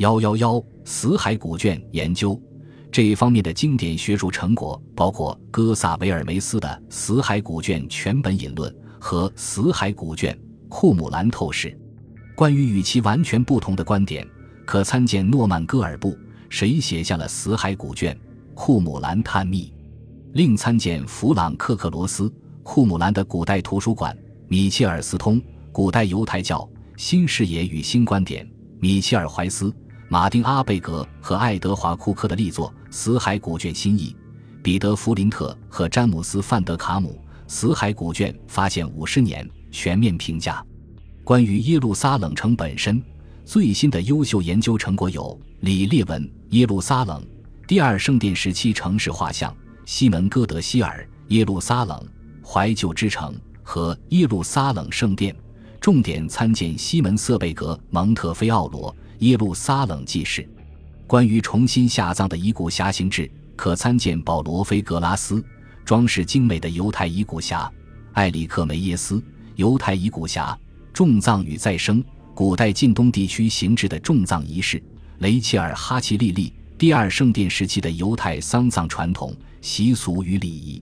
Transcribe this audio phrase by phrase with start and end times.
[0.00, 2.40] 幺幺幺死海古卷研究
[2.90, 10.36] 这一方面的经典学术成果，包括哥萨维尔梅斯的《死海古卷全本引论》和《死海古卷
[10.70, 11.68] 库姆兰透视》。
[12.34, 14.26] 关于与其完全不同的观点，
[14.64, 16.16] 可参见诺曼戈尔布
[16.48, 18.18] 谁写下了《死海古卷
[18.54, 19.64] 库姆兰探秘》，
[20.32, 22.32] 另参见弗朗克克罗斯
[22.62, 24.16] 库姆兰的古代图书馆，
[24.48, 25.38] 米切尔斯通
[25.70, 28.50] 古代犹太教新视野与新观点。
[28.82, 29.70] 米切尔·怀斯、
[30.12, 34.08] 马丁·阿贝格和爱德华·库克的力作《死海古卷新译》，
[34.60, 40.66] 彼得·弗林特和詹姆斯·范德卡姆《死海古卷发现五十年》全面评价。
[41.22, 43.00] 关于耶路撒冷城本身，
[43.44, 47.24] 最新的优秀研究成果有李列文《耶路撒冷
[47.68, 49.52] 第二圣殿时期城市画像》、
[49.86, 52.04] 西门·戈德希尔《耶路撒冷
[52.44, 53.32] 怀旧之城》
[53.62, 55.32] 和《耶路撒冷圣殿》。
[55.80, 60.42] 重点参见西门瑟贝格、蒙特菲奥罗《耶路撒冷记事》。
[61.06, 65.36] 关于重新下葬的遗骨匣形制，可参见保罗·菲格拉斯
[65.84, 67.64] 《装饰精美的犹太遗骨匣》，
[68.12, 69.16] 艾里克·梅耶斯
[69.56, 70.56] 《犹太遗骨匣：
[70.92, 72.04] 重葬与再生：
[72.34, 74.78] 古代近东地区形制的重葬仪式》，
[75.18, 80.78] 雷切尔·哈奇利利《第二圣殿时期的犹太丧葬传统、习俗与礼仪》。